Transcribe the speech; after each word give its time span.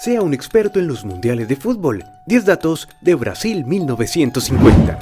Sea 0.00 0.22
un 0.22 0.32
experto 0.32 0.78
en 0.78 0.86
los 0.86 1.04
mundiales 1.04 1.46
de 1.46 1.56
fútbol. 1.56 2.06
10 2.24 2.46
datos 2.46 2.88
de 3.02 3.14
Brasil 3.14 3.66
1950. 3.66 4.98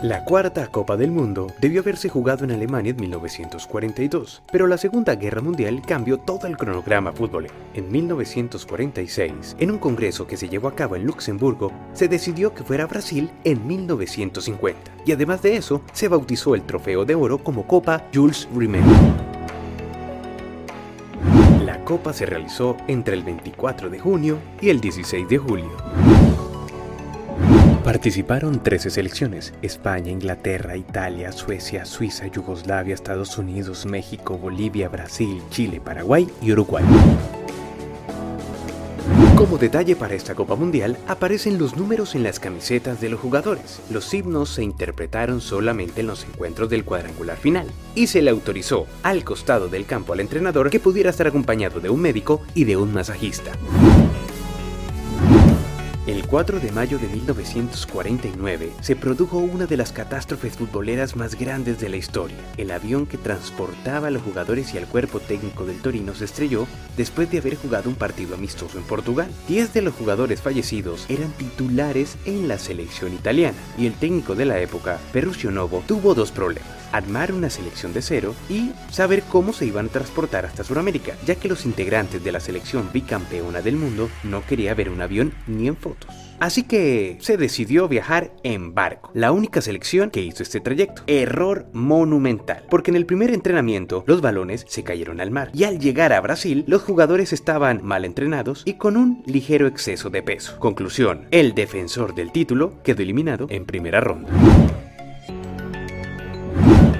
La 0.00 0.24
cuarta 0.24 0.68
Copa 0.68 0.96
del 0.96 1.10
Mundo 1.10 1.48
debió 1.60 1.82
haberse 1.82 2.08
jugado 2.08 2.44
en 2.44 2.50
Alemania 2.50 2.92
en 2.92 2.96
1942, 2.96 4.42
pero 4.50 4.66
la 4.66 4.78
Segunda 4.78 5.16
Guerra 5.16 5.42
Mundial 5.42 5.82
cambió 5.86 6.16
todo 6.16 6.46
el 6.46 6.56
cronograma 6.56 7.12
futbolero. 7.12 7.52
En 7.74 7.92
1946, 7.92 9.56
en 9.58 9.70
un 9.70 9.76
congreso 9.76 10.26
que 10.26 10.38
se 10.38 10.48
llevó 10.48 10.68
a 10.68 10.74
cabo 10.74 10.96
en 10.96 11.04
Luxemburgo, 11.04 11.70
se 11.92 12.08
decidió 12.08 12.54
que 12.54 12.64
fuera 12.64 12.86
Brasil 12.86 13.28
en 13.44 13.66
1950, 13.66 14.80
y 15.04 15.12
además 15.12 15.42
de 15.42 15.58
eso, 15.58 15.82
se 15.92 16.08
bautizó 16.08 16.54
el 16.54 16.62
trofeo 16.62 17.04
de 17.04 17.16
oro 17.16 17.36
como 17.36 17.66
Copa 17.66 18.08
Jules 18.14 18.48
Rimet. 18.56 19.27
La 21.88 21.96
Copa 21.96 22.12
se 22.12 22.26
realizó 22.26 22.76
entre 22.86 23.14
el 23.14 23.22
24 23.22 23.88
de 23.88 23.98
junio 23.98 24.38
y 24.60 24.68
el 24.68 24.78
16 24.78 25.26
de 25.26 25.38
julio. 25.38 25.70
Participaron 27.82 28.62
13 28.62 28.90
selecciones, 28.90 29.54
España, 29.62 30.10
Inglaterra, 30.10 30.76
Italia, 30.76 31.32
Suecia, 31.32 31.86
Suiza, 31.86 32.26
Yugoslavia, 32.26 32.92
Estados 32.92 33.38
Unidos, 33.38 33.86
México, 33.86 34.36
Bolivia, 34.36 34.90
Brasil, 34.90 35.40
Chile, 35.48 35.80
Paraguay 35.80 36.28
y 36.42 36.52
Uruguay. 36.52 36.84
Como 39.48 39.56
detalle 39.56 39.96
para 39.96 40.14
esta 40.14 40.34
Copa 40.34 40.56
Mundial, 40.56 40.98
aparecen 41.06 41.56
los 41.56 41.74
números 41.74 42.14
en 42.14 42.22
las 42.22 42.38
camisetas 42.38 43.00
de 43.00 43.08
los 43.08 43.18
jugadores. 43.18 43.80
Los 43.88 44.12
himnos 44.12 44.50
se 44.50 44.62
interpretaron 44.62 45.40
solamente 45.40 46.02
en 46.02 46.06
los 46.06 46.24
encuentros 46.24 46.68
del 46.68 46.84
cuadrangular 46.84 47.38
final, 47.38 47.66
y 47.94 48.08
se 48.08 48.20
le 48.20 48.28
autorizó 48.28 48.86
al 49.02 49.24
costado 49.24 49.68
del 49.68 49.86
campo 49.86 50.12
al 50.12 50.20
entrenador 50.20 50.68
que 50.68 50.80
pudiera 50.80 51.08
estar 51.08 51.28
acompañado 51.28 51.80
de 51.80 51.88
un 51.88 51.98
médico 51.98 52.42
y 52.54 52.64
de 52.64 52.76
un 52.76 52.92
masajista. 52.92 53.52
El 56.08 56.26
4 56.26 56.58
de 56.58 56.72
mayo 56.72 56.98
de 56.98 57.06
1949 57.06 58.72
se 58.80 58.96
produjo 58.96 59.36
una 59.36 59.66
de 59.66 59.76
las 59.76 59.92
catástrofes 59.92 60.56
futboleras 60.56 61.16
más 61.16 61.34
grandes 61.38 61.80
de 61.80 61.90
la 61.90 61.98
historia. 61.98 62.38
El 62.56 62.70
avión 62.70 63.04
que 63.04 63.18
transportaba 63.18 64.08
a 64.08 64.10
los 64.10 64.22
jugadores 64.22 64.72
y 64.72 64.78
al 64.78 64.86
cuerpo 64.86 65.20
técnico 65.20 65.66
del 65.66 65.82
Torino 65.82 66.14
se 66.14 66.24
estrelló 66.24 66.66
después 66.96 67.30
de 67.30 67.40
haber 67.40 67.56
jugado 67.56 67.90
un 67.90 67.94
partido 67.94 68.36
amistoso 68.36 68.78
en 68.78 68.84
Portugal. 68.84 69.28
Diez 69.48 69.74
de 69.74 69.82
los 69.82 69.92
jugadores 69.92 70.40
fallecidos 70.40 71.04
eran 71.10 71.30
titulares 71.32 72.16
en 72.24 72.48
la 72.48 72.58
selección 72.58 73.12
italiana 73.12 73.58
y 73.76 73.84
el 73.84 73.92
técnico 73.92 74.34
de 74.34 74.46
la 74.46 74.58
época, 74.60 74.98
Perusio 75.12 75.50
Novo, 75.50 75.84
tuvo 75.86 76.14
dos 76.14 76.30
problemas 76.30 76.77
armar 76.92 77.32
una 77.32 77.50
selección 77.50 77.92
de 77.92 78.02
cero 78.02 78.34
y 78.48 78.72
saber 78.90 79.22
cómo 79.22 79.52
se 79.52 79.66
iban 79.66 79.86
a 79.86 79.90
transportar 79.90 80.46
hasta 80.46 80.64
Sudamérica, 80.64 81.14
ya 81.26 81.34
que 81.34 81.48
los 81.48 81.66
integrantes 81.66 82.22
de 82.22 82.32
la 82.32 82.40
selección 82.40 82.90
bicampeona 82.92 83.60
del 83.60 83.76
mundo 83.76 84.08
no 84.24 84.44
quería 84.46 84.74
ver 84.74 84.90
un 84.90 85.00
avión 85.00 85.32
ni 85.46 85.68
en 85.68 85.76
fotos. 85.76 86.14
Así 86.40 86.62
que 86.62 87.18
se 87.20 87.36
decidió 87.36 87.88
viajar 87.88 88.32
en 88.44 88.74
barco, 88.74 89.10
la 89.12 89.32
única 89.32 89.60
selección 89.60 90.10
que 90.10 90.22
hizo 90.22 90.42
este 90.42 90.60
trayecto. 90.60 91.02
Error 91.06 91.66
monumental, 91.72 92.64
porque 92.70 92.90
en 92.90 92.96
el 92.96 93.06
primer 93.06 93.30
entrenamiento 93.30 94.04
los 94.06 94.20
balones 94.20 94.64
se 94.68 94.84
cayeron 94.84 95.20
al 95.20 95.30
mar 95.30 95.50
y 95.52 95.64
al 95.64 95.80
llegar 95.80 96.12
a 96.12 96.20
Brasil 96.20 96.64
los 96.68 96.82
jugadores 96.82 97.32
estaban 97.32 97.80
mal 97.82 98.04
entrenados 98.04 98.62
y 98.64 98.74
con 98.74 98.96
un 98.96 99.22
ligero 99.26 99.66
exceso 99.66 100.10
de 100.10 100.22
peso. 100.22 100.58
Conclusión, 100.60 101.26
el 101.30 101.54
defensor 101.54 102.14
del 102.14 102.30
título 102.30 102.80
quedó 102.84 103.02
eliminado 103.02 103.46
en 103.50 103.64
primera 103.64 104.00
ronda. 104.00 104.28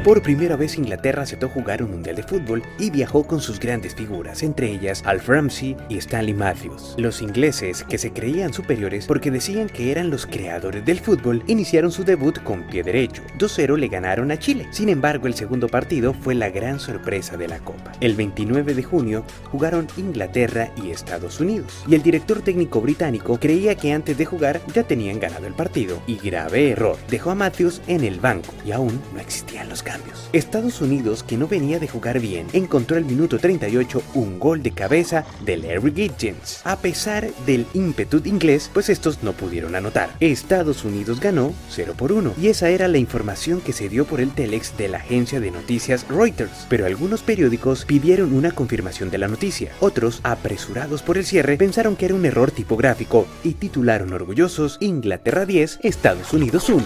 Por 0.09 0.23
primera 0.23 0.57
vez 0.57 0.79
Inglaterra 0.79 1.25
aceptó 1.25 1.51
jugar 1.51 1.83
un 1.83 1.91
mundial 1.91 2.17
de 2.17 2.23
fútbol 2.23 2.63
y 2.79 2.89
viajó 2.89 3.27
con 3.27 3.43
sus 3.43 3.61
grandes 3.61 3.95
figuras, 3.95 4.43
entre 4.43 4.71
ellas 4.71 5.03
Alf 5.05 5.29
Ramsey 5.29 5.77
y 5.91 5.99
Stanley 5.99 6.33
Matthews. 6.33 6.95
Los 6.97 7.21
ingleses, 7.21 7.85
que 7.85 7.99
se 7.99 8.11
creían 8.11 8.55
superiores 8.55 9.05
porque 9.05 9.31
decían 9.31 9.69
que 9.69 9.91
eran 9.91 10.09
los 10.09 10.25
creadores 10.25 10.83
del 10.87 10.99
fútbol, 10.99 11.45
iniciaron 11.47 11.93
su 11.93 12.05
debut 12.05 12.43
con 12.43 12.67
pie 12.69 12.83
derecho. 12.83 13.23
2-0 13.37 13.77
le 13.77 13.89
ganaron 13.89 14.31
a 14.31 14.39
Chile. 14.39 14.67
Sin 14.71 14.89
embargo, 14.89 15.27
el 15.27 15.35
segundo 15.35 15.69
partido 15.69 16.15
fue 16.15 16.35
la 16.35 16.49
gran 16.49 16.81
sorpresa 16.81 17.37
de 17.37 17.49
la 17.49 17.59
Copa. 17.59 17.93
El 18.01 18.15
29 18.15 18.73
de 18.73 18.83
junio 18.85 19.27
jugaron 19.53 19.89
Inglaterra 19.99 20.73
y 20.83 20.91
Estados 20.91 21.39
Unidos, 21.39 21.85
y 21.87 21.95
el 21.95 22.03
director 22.03 22.41
técnico 22.41 22.81
británico 22.81 23.39
creía 23.39 23.75
que 23.75 23.93
antes 23.93 24.17
de 24.17 24.25
jugar 24.25 24.63
ya 24.73 24.85
tenían 24.85 25.21
ganado 25.21 25.47
el 25.47 25.53
partido. 25.53 26.01
Y 26.07 26.17
grave 26.17 26.71
error, 26.71 26.97
dejó 27.11 27.31
a 27.33 27.35
Matthews 27.35 27.83
en 27.87 28.05
el 28.05 28.21
banco 28.21 28.55
y 28.65 28.73
aún 28.73 29.03
no 29.13 29.21
existían 29.21 29.69
los 29.69 29.83
cambios. 29.83 29.98
Estados 30.33 30.81
Unidos, 30.81 31.23
que 31.23 31.37
no 31.37 31.49
venía 31.49 31.79
de 31.79 31.89
jugar 31.89 32.21
bien, 32.21 32.47
encontró 32.53 32.97
el 32.97 33.05
minuto 33.05 33.39
38 33.39 34.03
un 34.15 34.39
gol 34.39 34.63
de 34.63 34.73
cabeza 34.73 35.25
de 35.45 35.57
Larry 35.57 35.93
Gittens. 35.95 36.61
A 36.65 36.77
pesar 36.77 37.31
del 37.47 37.67
ímpetu 37.75 38.21
inglés, 38.25 38.71
pues 38.73 38.89
estos 38.89 39.23
no 39.23 39.33
pudieron 39.33 39.75
anotar. 39.75 40.11
Estados 40.21 40.85
Unidos 40.85 41.21
ganó 41.21 41.55
0 41.71 41.95
por 41.97 42.13
1 42.13 42.35
y 42.41 42.49
esa 42.49 42.69
era 42.71 42.89
la 42.89 42.99
información 42.99 43.61
que 43.61 43.73
se 43.73 43.89
dio 43.89 44.05
por 44.05 44.21
el 44.21 44.33
telex 44.33 44.77
de 44.77 44.89
la 44.89 44.99
agencia 44.99 45.41
de 45.41 45.51
noticias 45.51 46.07
Reuters. 46.09 46.67
Pero 46.69 46.87
algunos 46.87 47.23
periódicos 47.23 47.85
pidieron 47.85 48.33
una 48.33 48.53
confirmación 48.53 49.11
de 49.11 49.19
la 49.19 49.29
noticia. 49.29 49.73
Otros, 49.81 50.21
apresurados 50.23 51.03
por 51.03 51.19
el 51.19 51.25
cierre, 51.25 51.57
pensaron 51.57 51.97
que 51.97 52.07
era 52.07 52.15
un 52.15 52.27
error 52.27 52.51
tipográfico 52.51 53.27
y 53.45 53.55
titularon 53.55 54.13
orgullosos 54.13 54.77
Inglaterra 54.81 55.47
10, 55.47 55.81
Estados 55.83 56.33
Unidos 56.33 56.69
1. 56.69 56.85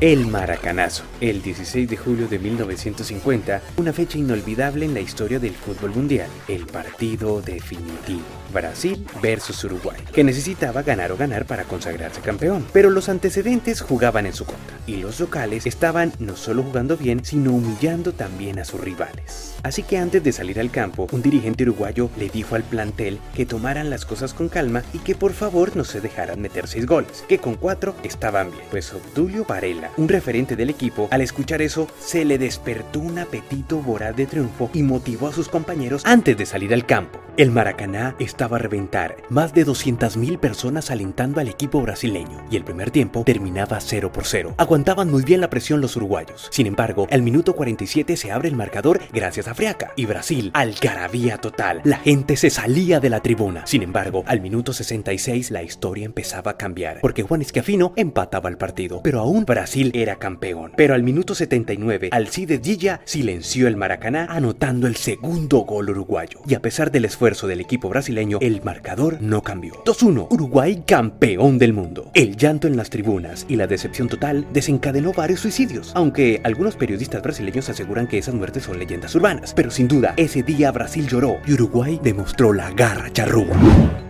El 0.00 0.28
Maracanazo, 0.28 1.02
el 1.20 1.42
16 1.42 1.88
de 1.88 1.96
julio 1.96 2.28
de 2.28 2.38
1950, 2.38 3.60
una 3.78 3.92
fecha 3.92 4.16
inolvidable 4.16 4.84
en 4.84 4.94
la 4.94 5.00
historia 5.00 5.40
del 5.40 5.54
fútbol 5.54 5.90
mundial, 5.90 6.28
el 6.46 6.66
partido 6.66 7.42
definitivo. 7.42 8.22
Brasil 8.52 9.04
versus 9.20 9.64
Uruguay, 9.64 9.98
que 10.12 10.22
necesitaba 10.22 10.82
ganar 10.82 11.10
o 11.10 11.16
ganar 11.16 11.46
para 11.46 11.64
consagrarse 11.64 12.20
campeón. 12.20 12.64
Pero 12.72 12.90
los 12.90 13.08
antecedentes 13.08 13.80
jugaban 13.80 14.26
en 14.26 14.32
su 14.32 14.44
contra, 14.44 14.78
y 14.86 14.98
los 14.98 15.18
locales 15.18 15.66
estaban 15.66 16.12
no 16.20 16.36
solo 16.36 16.62
jugando 16.62 16.96
bien, 16.96 17.24
sino 17.24 17.52
humillando 17.52 18.12
también 18.12 18.60
a 18.60 18.64
sus 18.64 18.80
rivales. 18.80 19.56
Así 19.64 19.82
que 19.82 19.98
antes 19.98 20.22
de 20.22 20.32
salir 20.32 20.60
al 20.60 20.70
campo, 20.70 21.08
un 21.10 21.22
dirigente 21.22 21.64
uruguayo 21.64 22.08
le 22.16 22.28
dijo 22.28 22.54
al 22.54 22.62
plantel 22.62 23.18
que 23.34 23.46
tomaran 23.46 23.90
las 23.90 24.06
cosas 24.06 24.32
con 24.32 24.48
calma 24.48 24.84
y 24.92 24.98
que 24.98 25.16
por 25.16 25.32
favor 25.32 25.76
no 25.76 25.84
se 25.84 26.00
dejaran 26.00 26.40
meter 26.40 26.68
seis 26.68 26.86
goles, 26.86 27.24
que 27.28 27.38
con 27.38 27.56
cuatro 27.56 27.96
estaban 28.04 28.50
bien. 28.50 28.62
Pues 28.70 28.92
Obdulio 28.94 29.44
Varela, 29.44 29.87
un 29.96 30.08
referente 30.08 30.56
del 30.56 30.70
equipo, 30.70 31.08
al 31.10 31.20
escuchar 31.20 31.62
eso, 31.62 31.88
se 31.98 32.24
le 32.24 32.38
despertó 32.38 33.00
un 33.00 33.18
apetito 33.18 33.78
voraz 33.78 34.14
de 34.16 34.26
triunfo 34.26 34.70
y 34.74 34.82
motivó 34.82 35.28
a 35.28 35.32
sus 35.32 35.48
compañeros 35.48 36.02
antes 36.04 36.36
de 36.36 36.46
salir 36.46 36.74
al 36.74 36.86
campo. 36.86 37.20
El 37.36 37.52
Maracaná 37.52 38.16
estaba 38.18 38.56
a 38.56 38.58
reventar, 38.58 39.16
más 39.28 39.54
de 39.54 39.64
200.000 39.64 40.40
personas 40.40 40.90
alentando 40.90 41.40
al 41.40 41.46
equipo 41.46 41.80
brasileño, 41.80 42.44
y 42.50 42.56
el 42.56 42.64
primer 42.64 42.90
tiempo 42.90 43.22
terminaba 43.24 43.80
0 43.80 44.10
por 44.10 44.26
0. 44.26 44.54
Aguantaban 44.56 45.08
muy 45.08 45.22
bien 45.22 45.40
la 45.40 45.48
presión 45.48 45.80
los 45.80 45.94
uruguayos. 45.94 46.48
Sin 46.50 46.66
embargo, 46.66 47.06
al 47.12 47.22
minuto 47.22 47.54
47 47.54 48.16
se 48.16 48.32
abre 48.32 48.48
el 48.48 48.56
marcador 48.56 49.00
gracias 49.12 49.46
a 49.46 49.54
Friaca, 49.54 49.92
y 49.94 50.06
Brasil, 50.06 50.50
algarabía 50.52 51.38
total. 51.38 51.80
La 51.84 51.98
gente 51.98 52.36
se 52.36 52.50
salía 52.50 52.98
de 52.98 53.10
la 53.10 53.20
tribuna. 53.20 53.66
Sin 53.68 53.84
embargo, 53.84 54.24
al 54.26 54.40
minuto 54.40 54.72
66 54.72 55.52
la 55.52 55.62
historia 55.62 56.06
empezaba 56.06 56.52
a 56.52 56.56
cambiar, 56.56 57.00
porque 57.00 57.22
Juan 57.22 57.42
Esquiafino 57.42 57.92
empataba 57.94 58.48
el 58.48 58.58
partido, 58.58 59.00
pero 59.04 59.20
aún 59.20 59.44
Brasil 59.44 59.77
era 59.94 60.16
campeón. 60.16 60.72
Pero 60.76 60.94
al 60.94 61.02
minuto 61.02 61.34
79, 61.34 62.10
Alcides 62.12 62.60
Gilla 62.62 63.00
silenció 63.04 63.68
el 63.68 63.76
Maracaná 63.76 64.26
anotando 64.28 64.86
el 64.86 64.96
segundo 64.96 65.58
gol 65.60 65.90
uruguayo. 65.90 66.40
Y 66.46 66.54
a 66.54 66.60
pesar 66.60 66.90
del 66.90 67.04
esfuerzo 67.04 67.46
del 67.46 67.60
equipo 67.60 67.88
brasileño, 67.88 68.38
el 68.40 68.62
marcador 68.62 69.18
no 69.20 69.42
cambió. 69.42 69.74
2-1, 69.84 70.28
Uruguay 70.30 70.82
campeón 70.86 71.58
del 71.58 71.72
mundo. 71.72 72.10
El 72.14 72.36
llanto 72.36 72.66
en 72.66 72.76
las 72.76 72.90
tribunas 72.90 73.46
y 73.48 73.56
la 73.56 73.66
decepción 73.66 74.08
total 74.08 74.46
desencadenó 74.52 75.12
varios 75.12 75.40
suicidios, 75.40 75.92
aunque 75.94 76.40
algunos 76.44 76.76
periodistas 76.76 77.22
brasileños 77.22 77.68
aseguran 77.68 78.06
que 78.06 78.18
esas 78.18 78.34
muertes 78.34 78.64
son 78.64 78.78
leyendas 78.78 79.14
urbanas. 79.14 79.54
Pero 79.54 79.70
sin 79.70 79.88
duda, 79.88 80.14
ese 80.16 80.42
día 80.42 80.70
Brasil 80.72 81.06
lloró 81.06 81.36
y 81.46 81.52
Uruguay 81.52 82.00
demostró 82.02 82.52
la 82.52 82.70
garra 82.72 83.12
charrúa. 83.12 84.07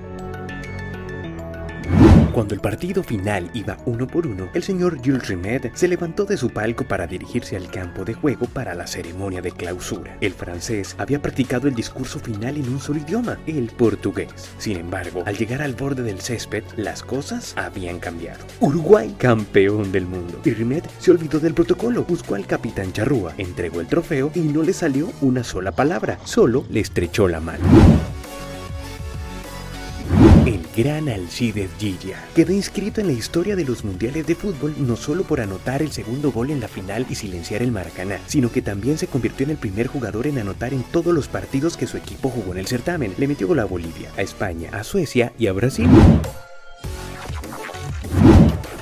Cuando 2.38 2.54
el 2.54 2.60
partido 2.60 3.02
final 3.02 3.50
iba 3.52 3.78
uno 3.84 4.06
por 4.06 4.24
uno, 4.24 4.48
el 4.54 4.62
señor 4.62 4.98
Jules 5.04 5.26
Rimet 5.26 5.74
se 5.74 5.88
levantó 5.88 6.24
de 6.24 6.36
su 6.36 6.50
palco 6.50 6.84
para 6.84 7.08
dirigirse 7.08 7.56
al 7.56 7.68
campo 7.68 8.04
de 8.04 8.14
juego 8.14 8.46
para 8.46 8.76
la 8.76 8.86
ceremonia 8.86 9.42
de 9.42 9.50
clausura. 9.50 10.16
El 10.20 10.34
francés 10.34 10.94
había 10.98 11.20
practicado 11.20 11.66
el 11.66 11.74
discurso 11.74 12.20
final 12.20 12.56
en 12.56 12.68
un 12.68 12.78
solo 12.78 13.00
idioma, 13.00 13.40
el 13.48 13.66
portugués. 13.76 14.52
Sin 14.56 14.76
embargo, 14.76 15.24
al 15.26 15.36
llegar 15.36 15.62
al 15.62 15.74
borde 15.74 16.04
del 16.04 16.20
césped, 16.20 16.62
las 16.76 17.02
cosas 17.02 17.54
habían 17.56 17.98
cambiado. 17.98 18.44
Uruguay, 18.60 19.16
campeón 19.18 19.90
del 19.90 20.06
mundo. 20.06 20.40
Y 20.44 20.50
Rimet 20.50 20.88
se 21.00 21.10
olvidó 21.10 21.40
del 21.40 21.54
protocolo, 21.54 22.04
buscó 22.04 22.36
al 22.36 22.46
capitán 22.46 22.92
Charrúa, 22.92 23.34
entregó 23.36 23.80
el 23.80 23.88
trofeo 23.88 24.30
y 24.36 24.42
no 24.42 24.62
le 24.62 24.74
salió 24.74 25.10
una 25.22 25.42
sola 25.42 25.72
palabra, 25.72 26.20
solo 26.22 26.64
le 26.70 26.78
estrechó 26.78 27.26
la 27.26 27.40
mano. 27.40 27.64
El 30.48 30.66
gran 30.74 31.10
Alcides 31.10 31.68
Gilla 31.78 32.24
quedó 32.34 32.54
inscrito 32.54 33.02
en 33.02 33.08
la 33.08 33.12
historia 33.12 33.54
de 33.54 33.66
los 33.66 33.84
mundiales 33.84 34.26
de 34.26 34.34
fútbol 34.34 34.74
no 34.78 34.96
solo 34.96 35.24
por 35.24 35.42
anotar 35.42 35.82
el 35.82 35.92
segundo 35.92 36.32
gol 36.32 36.50
en 36.50 36.58
la 36.58 36.68
final 36.68 37.04
y 37.10 37.16
silenciar 37.16 37.60
el 37.60 37.70
Maracaná, 37.70 38.18
sino 38.26 38.50
que 38.50 38.62
también 38.62 38.96
se 38.96 39.08
convirtió 39.08 39.44
en 39.44 39.50
el 39.50 39.58
primer 39.58 39.88
jugador 39.88 40.26
en 40.26 40.38
anotar 40.38 40.72
en 40.72 40.84
todos 40.84 41.12
los 41.12 41.28
partidos 41.28 41.76
que 41.76 41.86
su 41.86 41.98
equipo 41.98 42.30
jugó 42.30 42.52
en 42.52 42.60
el 42.60 42.66
certamen. 42.66 43.12
Le 43.18 43.28
metió 43.28 43.46
gol 43.46 43.58
a 43.58 43.66
Bolivia, 43.66 44.10
a 44.16 44.22
España, 44.22 44.70
a 44.72 44.84
Suecia 44.84 45.34
y 45.38 45.48
a 45.48 45.52
Brasil. 45.52 45.86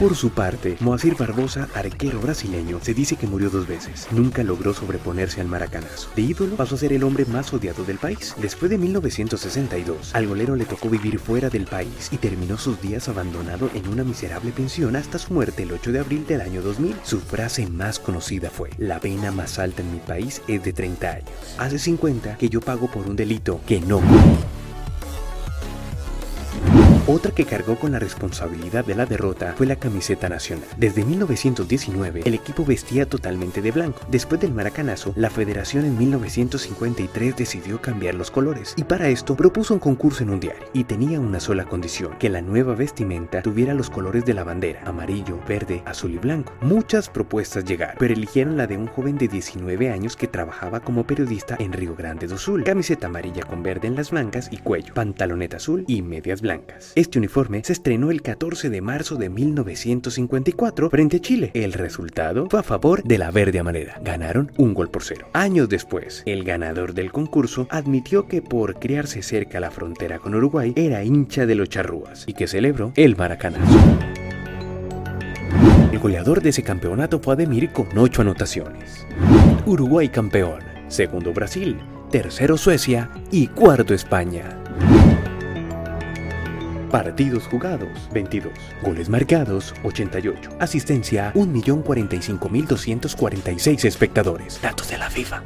Por 0.07 0.15
su 0.15 0.31
parte, 0.31 0.77
Moacir 0.79 1.17
Barbosa, 1.17 1.69
arquero 1.75 2.21
brasileño, 2.21 2.79
se 2.81 2.95
dice 2.95 3.17
que 3.17 3.27
murió 3.27 3.51
dos 3.51 3.67
veces. 3.67 4.07
Nunca 4.13 4.45
logró 4.45 4.73
sobreponerse 4.73 5.41
al 5.41 5.49
maracanazo. 5.49 6.11
De 6.15 6.23
ídolo 6.23 6.55
pasó 6.55 6.77
a 6.77 6.79
ser 6.79 6.93
el 6.93 7.03
hombre 7.03 7.25
más 7.25 7.53
odiado 7.53 7.83
del 7.83 7.99
país. 7.99 8.33
Después 8.41 8.71
de 8.71 8.79
1962, 8.79 10.15
al 10.15 10.29
golero 10.29 10.55
le 10.55 10.65
tocó 10.65 10.89
vivir 10.89 11.19
fuera 11.19 11.51
del 11.51 11.65
país 11.65 12.11
y 12.13 12.19
terminó 12.19 12.57
sus 12.57 12.81
días 12.81 13.09
abandonado 13.09 13.69
en 13.75 13.89
una 13.89 14.05
miserable 14.05 14.53
pensión 14.53 14.95
hasta 14.95 15.19
su 15.19 15.35
muerte 15.35 15.65
el 15.65 15.73
8 15.73 15.91
de 15.91 15.99
abril 15.99 16.25
del 16.25 16.41
año 16.41 16.63
2000. 16.63 16.95
Su 17.03 17.19
frase 17.19 17.67
más 17.67 17.99
conocida 17.99 18.49
fue, 18.49 18.71
la 18.79 19.01
pena 19.01 19.33
más 19.33 19.59
alta 19.59 19.83
en 19.83 19.91
mi 19.91 19.99
país 19.99 20.41
es 20.47 20.63
de 20.63 20.73
30 20.73 21.11
años. 21.11 21.31
Hace 21.59 21.81
50 21.81 22.37
que 22.37 22.49
yo 22.49 22.61
pago 22.61 22.89
por 22.89 23.09
un 23.09 23.17
delito 23.17 23.61
que 23.67 23.81
no 23.81 24.01
otra 27.09 27.31
que 27.31 27.45
cargó 27.45 27.77
con 27.77 27.93
la 27.93 28.01
responsabilidad 28.01 28.85
de 28.85 28.97
la 28.97 29.07
derrota 29.07 29.55
fue 29.57 29.67
la 29.67 29.77
camiseta 29.77 30.29
nacional. 30.29 30.69
Desde 30.77 31.05
1919, 31.05 32.23
el 32.25 32.35
equipo 32.35 32.65
vestía 32.65 33.07
totalmente 33.07 33.63
de 33.63 33.71
blanco. 33.71 34.01
Después 34.11 34.41
del 34.41 34.53
maracanazo, 34.53 35.13
la 35.15 35.31
federación 35.31 35.85
en 35.85 35.97
1953 35.97 37.37
decidió 37.37 37.81
cambiar 37.81 38.15
los 38.17 38.33
colores 38.33 38.75
y 38.77 38.83
para 38.83 39.09
esto 39.09 39.37
propuso 39.37 39.75
un 39.75 39.81
concurso 39.81 40.25
en 40.25 40.31
un 40.31 40.41
diario 40.41 40.67
y 40.73 40.83
tenía 40.83 41.21
una 41.21 41.39
sola 41.39 41.65
condición, 41.65 42.19
que 42.19 42.29
la 42.29 42.43
nueva 42.43 42.75
vestimenta 42.75 43.41
tuviera 43.43 43.73
los 43.73 43.89
colores 43.89 44.25
de 44.25 44.35
la 44.35 44.43
bandera, 44.43 44.83
amarillo, 44.85 45.39
verde, 45.47 45.83
azul 45.87 46.13
y 46.13 46.19
blanco. 46.19 46.55
Muchas 46.61 47.09
propuestas 47.09 47.65
llegaron, 47.65 47.97
pero 48.01 48.15
eligieron 48.15 48.57
la 48.57 48.67
de 48.67 48.77
un 48.77 48.89
joven 48.89 49.17
de 49.17 49.29
19 49.29 49.91
años 49.91 50.17
que 50.17 50.27
trabajaba 50.27 50.81
como 50.81 51.07
periodista 51.07 51.57
en 51.61 51.73
Río 51.73 51.95
Grande 51.95 52.27
do 52.27 52.37
Sul. 52.37 52.65
Camiseta 52.65 53.07
amarilla 53.07 53.45
con 53.45 53.63
verde 53.63 53.87
en 53.87 53.95
las 53.95 54.13
mangas 54.13 54.49
y 54.51 54.57
cuello, 54.57 54.93
pantaloneta 54.93 55.59
azul 55.59 55.85
y 55.87 56.03
medias 56.03 56.41
blancas. 56.41 56.96
Este 56.97 57.19
uniforme 57.19 57.63
se 57.63 57.75
estrenó 57.75 58.11
el 58.11 58.23
14 58.23 58.71
de 58.71 58.81
marzo 58.81 59.17
de 59.17 59.29
1954 59.29 60.89
frente 60.89 61.19
a 61.19 61.21
Chile. 61.21 61.51
El 61.53 61.75
resultado 61.75 62.47
fue 62.49 62.61
a 62.61 62.63
favor 62.63 63.03
de 63.03 63.19
la 63.19 63.31
verde 63.31 63.59
amarela. 63.59 64.01
Ganaron 64.03 64.51
un 64.57 64.73
gol 64.73 64.89
por 64.89 65.05
cero. 65.05 65.29
Años 65.35 65.69
después, 65.69 66.23
el 66.25 66.43
ganador 66.43 66.95
del 66.95 67.13
concurso 67.13 67.67
admitió 67.69 68.27
que 68.27 68.41
por 68.41 68.79
criarse 68.79 69.23
cerca 69.23 69.59
a 69.59 69.61
la 69.61 69.71
frontera 69.71 70.21
con 70.21 70.35
Uruguay 70.35 70.73
era 70.75 71.05
hincha 71.05 71.45
de 71.45 71.55
los 71.55 71.69
charrúas 71.69 72.25
y 72.27 72.33
que 72.33 72.47
celebró 72.47 72.93
el 72.97 73.15
maracanazo. 73.15 73.79
El 75.93 75.99
goleador 75.99 76.41
de 76.41 76.49
ese 76.49 76.63
campeonato 76.63 77.21
fue 77.21 77.35
Ademir 77.35 77.73
con 77.73 77.89
8 77.95 78.23
anotaciones. 78.23 79.07
Uruguay 79.67 80.09
campeón, 80.09 80.63
segundo 80.89 81.35
Brasil, 81.35 81.77
tercero 82.11 82.57
Suecia 82.57 83.11
y 83.31 83.49
cuarto 83.49 83.93
España. 83.93 84.63
Partidos 86.91 87.47
jugados, 87.49 88.09
22. 88.13 88.53
Goles 88.83 89.09
marcados, 89.09 89.73
88. 89.85 90.51
Asistencia, 90.61 91.33
1.045.246 91.35 93.85
espectadores. 93.85 94.61
Datos 94.63 94.91
de 94.91 94.99
la 94.99 95.11
FIFA. 95.11 95.43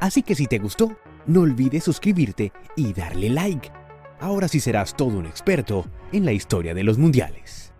Así 0.00 0.22
que 0.22 0.34
si 0.34 0.46
te 0.46 0.58
gustó, 0.58 0.98
no 1.26 1.42
olvides 1.42 1.84
suscribirte 1.84 2.52
y 2.76 2.92
darle 2.92 3.30
like. 3.30 3.70
Ahora 4.20 4.48
sí 4.48 4.60
serás 4.60 4.94
todo 4.96 5.18
un 5.18 5.26
experto 5.26 5.86
en 6.12 6.24
la 6.24 6.32
historia 6.32 6.72
de 6.74 6.84
los 6.84 6.98
mundiales. 6.98 7.72